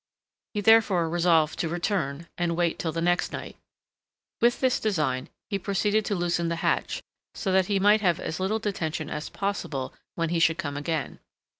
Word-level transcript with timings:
He 0.55 0.61
therefore 0.61 1.07
resolved 1.07 1.59
to 1.59 1.69
return, 1.69 2.27
and 2.35 2.55
wait 2.57 2.79
till 2.79 2.91
the 2.91 3.03
next 3.03 3.31
night. 3.31 3.55
With 4.41 4.59
this 4.59 4.79
design, 4.79 5.29
he 5.47 5.59
proceeded 5.59 6.05
to 6.05 6.15
loosen 6.15 6.47
the 6.49 6.55
hatch, 6.65 7.03
so 7.35 7.51
that 7.51 7.67
he 7.67 7.77
might 7.79 8.01
have 8.01 8.19
as 8.19 8.39
little 8.39 8.57
detention 8.57 9.11
as 9.11 9.29
possible 9.29 9.93
when 10.15 10.29
he 10.29 10.39
should 10.39 10.57
come 10.57 10.75
again. 10.75 11.19